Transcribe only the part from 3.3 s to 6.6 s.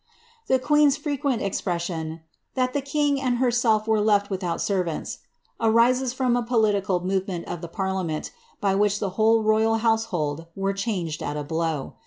herself were left without servants," arises from a